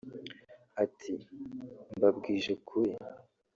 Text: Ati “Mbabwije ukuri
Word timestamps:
Ati 0.83 1.13
“Mbabwije 1.95 2.49
ukuri 2.57 2.93